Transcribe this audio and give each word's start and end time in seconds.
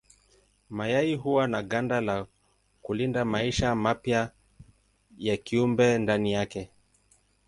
Mayai 0.69 1.15
huwa 1.15 1.47
na 1.47 1.63
ganda 1.63 1.95
ya 2.01 2.25
kulinda 2.81 3.25
maisha 3.25 3.75
mapya 3.75 4.31
ya 5.17 5.37
kiumbe 5.37 5.97
ndani 5.97 6.33
yake. 6.33 6.71